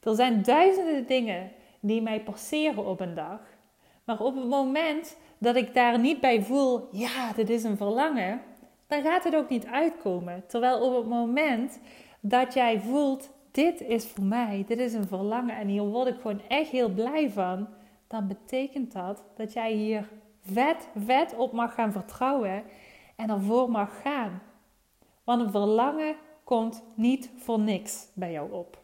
Er 0.00 0.14
zijn 0.14 0.42
duizenden 0.42 1.06
dingen 1.06 1.50
die 1.80 2.02
mij 2.02 2.22
passeren 2.22 2.86
op 2.86 3.00
een 3.00 3.14
dag, 3.14 3.40
maar 4.04 4.20
op 4.20 4.34
het 4.36 4.48
moment 4.48 5.16
dat 5.38 5.56
ik 5.56 5.74
daar 5.74 5.98
niet 5.98 6.20
bij 6.20 6.42
voel, 6.42 6.88
ja, 6.92 7.32
dit 7.32 7.50
is 7.50 7.64
een 7.64 7.76
verlangen, 7.76 8.42
dan 8.86 9.02
gaat 9.02 9.24
het 9.24 9.36
ook 9.36 9.48
niet 9.48 9.66
uitkomen. 9.66 10.44
Terwijl 10.46 10.80
op 10.80 10.96
het 10.96 11.06
moment 11.06 11.80
dat 12.20 12.54
jij 12.54 12.80
voelt, 12.80 13.30
dit 13.50 13.80
is 13.80 14.06
voor 14.06 14.24
mij, 14.24 14.64
dit 14.66 14.78
is 14.78 14.92
een 14.92 15.06
verlangen 15.06 15.56
en 15.56 15.68
hier 15.68 15.82
word 15.82 16.06
ik 16.08 16.20
gewoon 16.20 16.40
echt 16.48 16.70
heel 16.70 16.88
blij 16.88 17.30
van, 17.30 17.68
dan 18.06 18.26
betekent 18.26 18.92
dat 18.92 19.24
dat 19.36 19.52
jij 19.52 19.72
hier 19.72 20.08
vet, 20.40 20.88
vet 21.04 21.36
op 21.36 21.52
mag 21.52 21.74
gaan 21.74 21.92
vertrouwen 21.92 22.62
en 23.16 23.30
ervoor 23.30 23.70
mag 23.70 24.00
gaan. 24.02 24.42
Want 25.24 25.42
een 25.42 25.50
verlangen 25.50 26.16
komt 26.44 26.82
niet 26.94 27.30
voor 27.36 27.60
niks 27.60 28.08
bij 28.14 28.32
jou 28.32 28.52
op. 28.52 28.82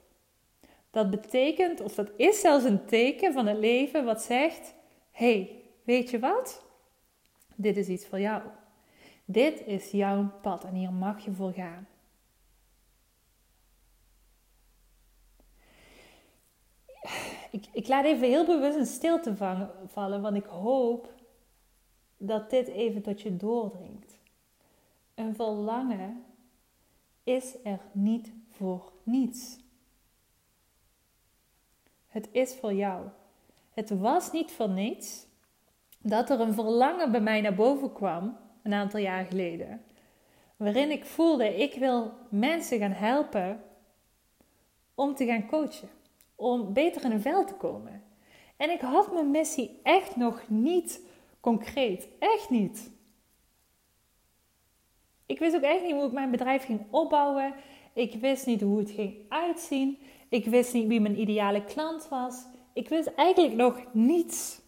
Dat 0.90 1.10
betekent, 1.10 1.80
of 1.80 1.94
dat 1.94 2.10
is 2.16 2.40
zelfs 2.40 2.64
een 2.64 2.84
teken 2.84 3.32
van 3.32 3.46
het 3.46 3.58
leven 3.58 4.04
wat 4.04 4.22
zegt: 4.22 4.74
hey, 5.10 5.62
weet 5.84 6.10
je 6.10 6.18
wat? 6.18 6.64
Dit 7.54 7.76
is 7.76 7.88
iets 7.88 8.06
voor 8.06 8.20
jou. 8.20 8.42
Dit 9.24 9.66
is 9.66 9.90
jouw 9.90 10.30
pad 10.42 10.64
en 10.64 10.74
hier 10.74 10.92
mag 10.92 11.24
je 11.24 11.32
voor 11.32 11.52
gaan. 11.52 11.86
Ik, 17.56 17.66
ik 17.72 17.88
laat 17.88 18.04
even 18.04 18.28
heel 18.28 18.46
bewust 18.46 18.76
een 18.76 18.86
stilte 18.86 19.36
vallen, 19.86 20.22
want 20.22 20.36
ik 20.36 20.44
hoop 20.44 21.12
dat 22.16 22.50
dit 22.50 22.68
even 22.68 23.02
tot 23.02 23.20
je 23.20 23.36
doordringt. 23.36 24.18
Een 25.14 25.34
verlangen 25.34 26.24
is 27.24 27.54
er 27.64 27.80
niet 27.92 28.32
voor 28.48 28.92
niets. 29.02 29.58
Het 32.06 32.28
is 32.32 32.54
voor 32.54 32.72
jou. 32.72 33.06
Het 33.70 33.90
was 33.90 34.32
niet 34.32 34.52
voor 34.52 34.68
niets 34.68 35.26
dat 35.98 36.30
er 36.30 36.40
een 36.40 36.54
verlangen 36.54 37.10
bij 37.10 37.20
mij 37.20 37.40
naar 37.40 37.54
boven 37.54 37.92
kwam 37.92 38.36
een 38.62 38.72
aantal 38.72 39.00
jaar 39.00 39.24
geleden. 39.24 39.84
Waarin 40.56 40.90
ik 40.90 41.04
voelde, 41.04 41.56
ik 41.56 41.74
wil 41.74 42.12
mensen 42.28 42.78
gaan 42.78 42.92
helpen 42.92 43.64
om 44.94 45.14
te 45.14 45.26
gaan 45.26 45.46
coachen. 45.46 45.95
Om 46.36 46.72
beter 46.72 47.04
in 47.04 47.10
een 47.10 47.20
veld 47.20 47.48
te 47.48 47.54
komen. 47.54 48.02
En 48.56 48.70
ik 48.70 48.80
had 48.80 49.12
mijn 49.12 49.30
missie 49.30 49.80
echt 49.82 50.16
nog 50.16 50.42
niet 50.48 51.00
concreet. 51.40 52.08
Echt 52.18 52.50
niet. 52.50 52.90
Ik 55.26 55.38
wist 55.38 55.56
ook 55.56 55.62
echt 55.62 55.82
niet 55.82 55.92
hoe 55.92 56.06
ik 56.06 56.12
mijn 56.12 56.30
bedrijf 56.30 56.64
ging 56.64 56.80
opbouwen. 56.90 57.54
Ik 57.92 58.14
wist 58.14 58.46
niet 58.46 58.60
hoe 58.60 58.78
het 58.78 58.90
ging 58.90 59.16
uitzien. 59.28 59.98
Ik 60.28 60.44
wist 60.44 60.72
niet 60.72 60.86
wie 60.86 61.00
mijn 61.00 61.20
ideale 61.20 61.64
klant 61.64 62.08
was. 62.08 62.44
Ik 62.72 62.88
wist 62.88 63.06
eigenlijk 63.06 63.54
nog 63.54 63.84
niets. 63.92 64.60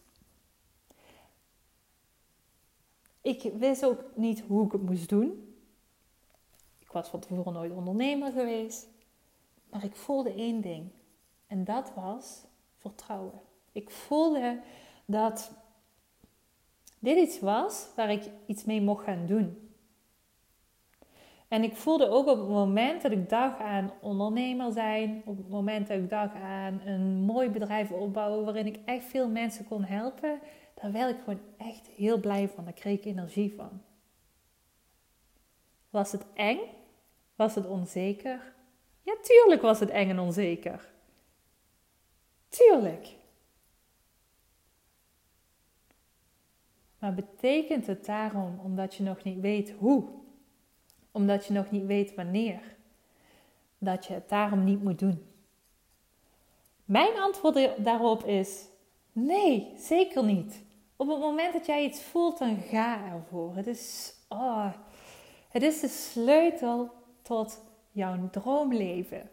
Ik 3.21 3.51
wist 3.57 3.85
ook 3.85 4.03
niet 4.15 4.39
hoe 4.39 4.65
ik 4.65 4.71
het 4.71 4.81
moest 4.81 5.09
doen. 5.09 5.55
Ik 6.79 6.91
was 6.91 7.07
van 7.07 7.19
tevoren 7.19 7.53
nooit 7.53 7.71
ondernemer 7.71 8.31
geweest. 8.31 8.87
Maar 9.69 9.83
ik 9.83 9.95
voelde 9.95 10.33
één 10.33 10.61
ding. 10.61 10.89
En 11.49 11.63
dat 11.63 11.91
was 11.95 12.45
vertrouwen. 12.77 13.41
Ik 13.71 13.89
voelde 13.89 14.59
dat 15.05 15.51
dit 16.99 17.17
iets 17.17 17.39
was 17.39 17.87
waar 17.95 18.11
ik 18.11 18.29
iets 18.45 18.63
mee 18.63 18.81
mocht 18.81 19.03
gaan 19.03 19.25
doen. 19.25 19.73
En 21.47 21.63
ik 21.63 21.75
voelde 21.75 22.09
ook 22.09 22.27
op 22.27 22.37
het 22.37 22.49
moment 22.49 23.01
dat 23.01 23.11
ik 23.11 23.29
dacht 23.29 23.59
aan 23.59 23.91
ondernemer 24.01 24.71
zijn, 24.71 25.21
op 25.25 25.37
het 25.37 25.49
moment 25.49 25.87
dat 25.87 25.97
ik 25.97 26.09
dacht 26.09 26.35
aan 26.35 26.81
een 26.85 27.21
mooi 27.21 27.49
bedrijf 27.49 27.91
opbouwen 27.91 28.45
waarin 28.45 28.65
ik 28.65 28.79
echt 28.85 29.05
veel 29.05 29.29
mensen 29.29 29.67
kon 29.67 29.83
helpen, 29.83 30.39
daar 30.81 30.91
werd 30.91 31.09
ik 31.09 31.17
gewoon 31.23 31.41
echt 31.57 31.87
heel 31.87 32.19
blij 32.19 32.49
van. 32.49 32.63
Daar 32.63 32.73
kreeg 32.73 32.97
ik 32.97 33.05
energie 33.05 33.53
van. 33.55 33.81
Was 35.89 36.11
het 36.11 36.25
eng? 36.33 36.59
Was 37.35 37.55
het 37.55 37.67
onzeker? 37.67 38.53
Ja, 39.01 39.13
tuurlijk 39.21 39.61
was 39.61 39.79
het 39.79 39.89
eng 39.89 40.09
en 40.09 40.19
onzeker. 40.19 40.89
Tuurlijk. 42.49 43.15
Maar 46.99 47.13
betekent 47.13 47.87
het 47.87 48.05
daarom 48.05 48.59
omdat 48.63 48.95
je 48.95 49.03
nog 49.03 49.23
niet 49.23 49.39
weet 49.39 49.71
hoe? 49.71 50.03
Omdat 51.11 51.45
je 51.45 51.53
nog 51.53 51.71
niet 51.71 51.85
weet 51.85 52.15
wanneer? 52.15 52.75
Dat 53.77 54.05
je 54.05 54.13
het 54.13 54.29
daarom 54.29 54.63
niet 54.63 54.83
moet 54.83 54.99
doen? 54.99 55.25
Mijn 56.85 57.19
antwoord 57.19 57.83
daarop 57.83 58.25
is: 58.25 58.65
nee, 59.11 59.73
zeker 59.77 60.23
niet. 60.23 60.63
Op 60.95 61.07
het 61.07 61.19
moment 61.19 61.53
dat 61.53 61.65
jij 61.65 61.83
iets 61.83 62.01
voelt, 62.01 62.37
dan 62.37 62.57
ga 62.57 63.05
ervoor. 63.05 63.55
Het 63.55 63.67
is, 63.67 64.13
oh, 64.27 64.73
het 65.49 65.63
is 65.63 65.79
de 65.79 65.87
sleutel 65.87 66.89
tot 67.21 67.61
jouw 67.91 68.29
droomleven. 68.29 69.29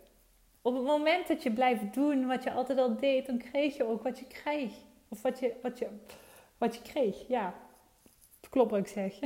Op 0.66 0.74
het 0.74 0.84
moment 0.84 1.28
dat 1.28 1.42
je 1.42 1.52
blijft 1.52 1.94
doen 1.94 2.26
wat 2.26 2.42
je 2.42 2.52
altijd 2.52 2.78
al 2.78 2.96
deed, 2.96 3.26
dan 3.26 3.38
kreeg 3.38 3.76
je 3.76 3.84
ook 3.84 4.02
wat 4.02 4.18
je 4.18 4.26
kreeg. 4.26 4.72
Of 5.08 5.22
wat 5.22 5.38
je, 5.38 5.54
wat 5.62 5.78
je, 5.78 5.88
wat 6.58 6.74
je 6.74 6.82
kreeg. 6.82 7.28
Ja, 7.28 7.54
klopt 8.50 8.70
wat 8.70 8.80
ik 8.80 8.86
zeg. 8.86 9.18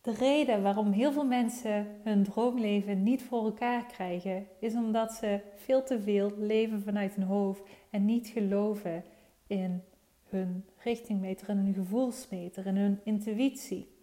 De 0.00 0.12
reden 0.12 0.62
waarom 0.62 0.92
heel 0.92 1.12
veel 1.12 1.26
mensen 1.26 2.00
hun 2.02 2.24
droomleven 2.24 3.02
niet 3.02 3.22
voor 3.22 3.44
elkaar 3.44 3.86
krijgen, 3.86 4.46
is 4.58 4.74
omdat 4.74 5.12
ze 5.12 5.40
veel 5.54 5.84
te 5.84 6.00
veel 6.00 6.32
leven 6.36 6.82
vanuit 6.82 7.14
hun 7.14 7.26
hoofd 7.26 7.62
en 7.90 8.04
niet 8.04 8.28
geloven 8.28 9.04
in 9.46 9.82
hun 10.24 10.64
richtingmeter, 10.76 11.48
in 11.48 11.56
hun 11.56 11.74
gevoelsmeter, 11.74 12.66
in 12.66 12.76
hun 12.76 13.00
intuïtie. 13.04 13.97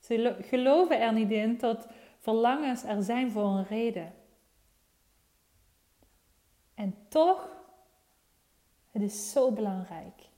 Ze 0.00 0.36
geloven 0.40 1.00
er 1.00 1.12
niet 1.12 1.30
in 1.30 1.58
dat 1.58 1.86
verlangens 2.18 2.82
er 2.82 3.02
zijn 3.02 3.30
voor 3.30 3.44
een 3.44 3.66
reden. 3.66 4.12
En 6.74 6.94
toch, 7.08 7.48
het 8.90 9.02
is 9.02 9.32
zo 9.32 9.52
belangrijk. 9.52 10.28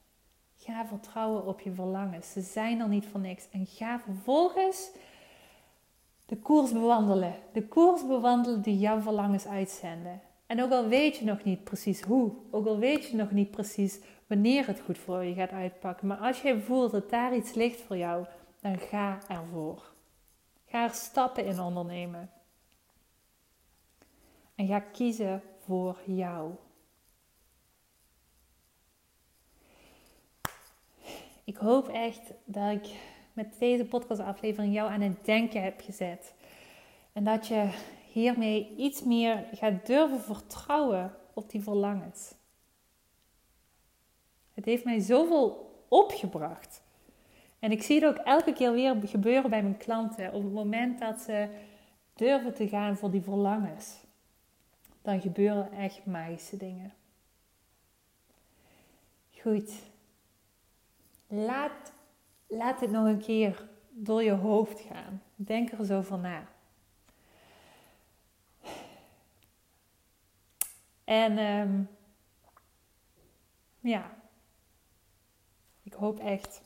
Ga 0.56 0.86
vertrouwen 0.86 1.46
op 1.46 1.60
je 1.60 1.72
verlangens. 1.72 2.32
Ze 2.32 2.40
zijn 2.40 2.80
er 2.80 2.88
niet 2.88 3.06
voor 3.06 3.20
niks. 3.20 3.48
En 3.50 3.66
ga 3.66 4.00
vervolgens 4.00 4.90
de 6.26 6.36
koers 6.36 6.72
bewandelen. 6.72 7.34
De 7.52 7.68
koers 7.68 8.06
bewandelen 8.06 8.62
die 8.62 8.78
jouw 8.78 9.00
verlangens 9.00 9.46
uitzenden. 9.46 10.20
En 10.46 10.62
ook 10.62 10.70
al 10.70 10.88
weet 10.88 11.16
je 11.16 11.24
nog 11.24 11.44
niet 11.44 11.64
precies 11.64 12.02
hoe, 12.02 12.32
ook 12.50 12.66
al 12.66 12.78
weet 12.78 13.06
je 13.06 13.16
nog 13.16 13.30
niet 13.30 13.50
precies 13.50 14.00
wanneer 14.26 14.66
het 14.66 14.80
goed 14.80 14.98
voor 14.98 15.24
je 15.24 15.34
gaat 15.34 15.50
uitpakken, 15.50 16.06
maar 16.06 16.16
als 16.16 16.42
je 16.42 16.60
voelt 16.60 16.90
dat 16.90 17.10
daar 17.10 17.36
iets 17.36 17.54
ligt 17.54 17.80
voor 17.80 17.96
jou, 17.96 18.26
dan 18.62 18.78
ga 18.78 19.18
ervoor. 19.28 19.92
Ga 20.66 20.82
er 20.82 20.94
stappen 20.94 21.44
in 21.44 21.60
ondernemen. 21.60 22.30
En 24.54 24.66
ga 24.66 24.80
kiezen 24.80 25.42
voor 25.64 25.98
jou. 26.04 26.54
Ik 31.44 31.56
hoop 31.56 31.88
echt 31.88 32.32
dat 32.44 32.70
ik 32.70 32.86
met 33.32 33.58
deze 33.58 33.84
podcastaflevering 33.84 34.74
jou 34.74 34.90
aan 34.90 35.00
het 35.00 35.24
denken 35.24 35.62
heb 35.62 35.80
gezet. 35.80 36.34
En 37.12 37.24
dat 37.24 37.46
je 37.46 37.70
hiermee 38.12 38.74
iets 38.76 39.02
meer 39.02 39.48
gaat 39.52 39.86
durven 39.86 40.20
vertrouwen 40.20 41.14
op 41.32 41.50
die 41.50 41.62
verlangens. 41.62 42.34
Het 44.52 44.64
heeft 44.64 44.84
mij 44.84 45.00
zoveel 45.00 45.70
opgebracht. 45.88 46.82
En 47.62 47.70
ik 47.70 47.82
zie 47.82 48.04
het 48.04 48.04
ook 48.04 48.24
elke 48.24 48.52
keer 48.52 48.72
weer 48.72 48.96
gebeuren 49.04 49.50
bij 49.50 49.62
mijn 49.62 49.76
klanten. 49.76 50.32
Op 50.32 50.42
het 50.42 50.52
moment 50.52 50.98
dat 50.98 51.20
ze 51.20 51.48
durven 52.14 52.54
te 52.54 52.68
gaan 52.68 52.96
voor 52.96 53.10
die 53.10 53.22
verlangens, 53.22 53.96
dan 55.02 55.20
gebeuren 55.20 55.72
echt 55.72 56.06
magische 56.06 56.56
dingen. 56.56 56.92
Goed. 59.30 59.72
Laat, 61.26 61.92
laat 62.46 62.80
het 62.80 62.90
nog 62.90 63.06
een 63.06 63.20
keer 63.20 63.68
door 63.90 64.22
je 64.22 64.32
hoofd 64.32 64.80
gaan. 64.80 65.22
Denk 65.36 65.72
er 65.72 65.84
zo 65.84 66.00
van 66.00 66.20
na. 66.20 66.46
En 71.04 71.38
um, 71.38 71.88
ja, 73.80 74.14
ik 75.82 75.92
hoop 75.92 76.18
echt 76.18 76.62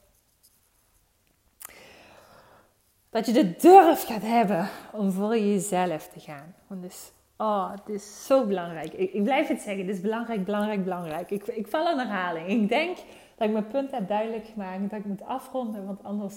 dat 3.16 3.26
je 3.26 3.32
de 3.32 3.56
durf 3.56 4.06
gaat 4.06 4.22
hebben 4.22 4.68
om 4.92 5.10
voor 5.10 5.38
jezelf 5.38 6.08
te 6.08 6.20
gaan. 6.20 6.54
Want 6.66 6.82
dus, 6.82 7.12
oh, 7.36 7.70
het 7.70 7.88
is 7.88 8.26
zo 8.26 8.46
belangrijk. 8.46 8.92
Ik, 8.92 9.12
ik 9.12 9.22
blijf 9.22 9.48
het 9.48 9.60
zeggen, 9.60 9.86
het 9.86 9.94
is 9.94 10.00
belangrijk, 10.00 10.44
belangrijk, 10.44 10.84
belangrijk. 10.84 11.30
Ik, 11.30 11.46
ik 11.46 11.66
val 11.66 11.86
aan 11.86 11.98
herhaling. 11.98 12.48
Ik 12.48 12.68
denk 12.68 12.96
dat 13.36 13.46
ik 13.46 13.52
mijn 13.52 13.66
punt 13.66 13.90
heb 13.90 14.08
duidelijk 14.08 14.46
gemaakt, 14.46 14.90
dat 14.90 14.98
ik 14.98 15.04
moet 15.04 15.22
afronden, 15.22 15.86
want 15.86 16.04
anders 16.04 16.34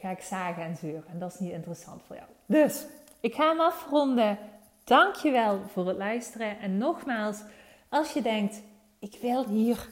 ga 0.00 0.10
ik 0.10 0.20
zagen 0.20 0.62
en 0.62 0.76
zeuren. 0.76 1.04
En 1.12 1.18
dat 1.18 1.32
is 1.32 1.38
niet 1.38 1.52
interessant 1.52 2.02
voor 2.06 2.16
jou. 2.16 2.28
Dus, 2.46 2.86
ik 3.20 3.34
ga 3.34 3.48
hem 3.48 3.60
afronden. 3.60 4.38
Dankjewel 4.84 5.60
voor 5.72 5.88
het 5.88 5.96
luisteren. 5.96 6.58
En 6.60 6.78
nogmaals, 6.78 7.42
als 7.88 8.12
je 8.12 8.22
denkt, 8.22 8.62
ik 8.98 9.18
wil 9.20 9.46
hier, 9.46 9.88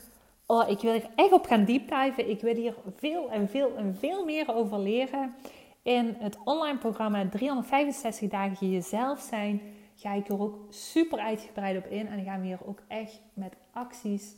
oh, 0.47 0.69
ik 0.69 0.81
wil 0.81 1.01
echt 1.15 1.33
op 1.33 1.47
gaan 1.47 1.65
deepdiven. 1.65 2.31
Ik 2.31 2.41
wil 2.41 2.55
hier 2.55 2.75
veel 2.97 3.31
en 3.31 3.49
veel 3.49 3.77
en 3.77 3.97
veel 4.01 4.25
meer 4.25 4.55
over 4.55 4.79
leren. 4.79 5.35
In 5.87 6.17
het 6.19 6.39
online 6.45 6.79
programma 6.79 7.29
365 7.29 8.29
dagen 8.29 8.71
jezelf 8.71 9.21
zijn 9.21 9.61
ga 9.95 10.13
ik 10.13 10.29
er 10.29 10.41
ook 10.41 10.59
super 10.69 11.19
uitgebreid 11.19 11.77
op 11.77 11.87
in. 11.91 12.07
En 12.07 12.25
gaan 12.25 12.41
we 12.41 12.47
hier 12.47 12.67
ook 12.67 12.83
echt 12.89 13.21
met 13.35 13.57
acties 13.73 14.35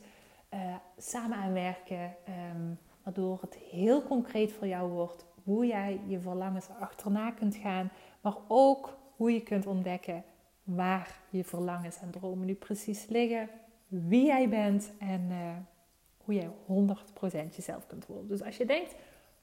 uh, 0.53 0.59
samen 0.97 1.37
aan 1.37 1.53
werken. 1.53 2.15
Um, 2.53 2.79
waardoor 3.03 3.37
het 3.41 3.55
heel 3.55 4.03
concreet 4.03 4.51
voor 4.51 4.67
jou 4.67 4.91
wordt 4.91 5.25
hoe 5.43 5.65
jij 5.65 5.99
je 6.07 6.19
verlangens 6.19 6.67
achterna 6.79 7.31
kunt 7.31 7.55
gaan. 7.55 7.91
Maar 8.21 8.35
ook 8.47 8.97
hoe 9.15 9.33
je 9.33 9.41
kunt 9.41 9.67
ontdekken 9.67 10.23
waar 10.63 11.19
je 11.29 11.43
verlangens 11.43 11.99
en 11.99 12.11
dromen 12.11 12.45
nu 12.45 12.53
precies 12.53 13.05
liggen. 13.07 13.49
Wie 13.87 14.25
jij 14.25 14.49
bent 14.49 14.91
en 14.99 15.27
uh, 15.31 15.37
hoe 16.17 16.33
jij 16.33 16.49
100% 17.47 17.55
jezelf 17.55 17.87
kunt 17.87 18.05
worden. 18.05 18.27
Dus 18.27 18.43
als 18.43 18.57
je 18.57 18.65
denkt 18.65 18.95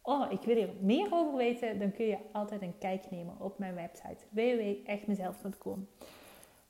oh, 0.06 0.32
ik 0.32 0.40
wil 0.42 0.56
hier 0.56 0.70
meer 0.80 1.08
over 1.10 1.36
weten, 1.36 1.78
dan 1.78 1.92
kun 1.92 2.06
je 2.06 2.16
altijd 2.32 2.62
een 2.62 2.78
kijkje 2.78 3.08
nemen 3.10 3.34
op 3.38 3.58
mijn 3.58 3.74
website 3.74 4.24
www.echtmezelf.com. 4.30 5.86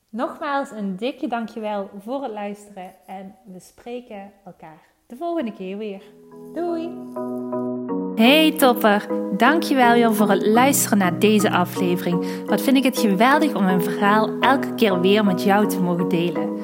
Nogmaals 0.09 0.71
een 0.71 0.97
dikke 0.97 1.27
dankjewel 1.27 1.91
voor 1.99 2.23
het 2.23 2.33
luisteren 2.33 2.95
en 3.07 3.35
we 3.45 3.61
spreken 3.61 4.33
elkaar 4.45 4.83
de 5.07 5.17
volgende 5.17 5.53
keer 5.53 5.77
weer. 5.77 6.03
Doei! 6.55 6.91
Hey 8.15 8.53
topper, 8.53 9.07
dankjewel 9.37 9.93
weer 9.93 10.15
voor 10.15 10.31
het 10.31 10.47
luisteren 10.47 10.99
naar 10.99 11.19
deze 11.19 11.51
aflevering. 11.51 12.45
Wat 12.47 12.61
vind 12.61 12.77
ik 12.77 12.85
het 12.85 12.99
geweldig 12.99 13.55
om 13.55 13.65
mijn 13.65 13.83
verhaal 13.83 14.41
elke 14.41 14.75
keer 14.75 15.01
weer 15.01 15.25
met 15.25 15.43
jou 15.43 15.69
te 15.69 15.81
mogen 15.81 16.09
delen. 16.09 16.56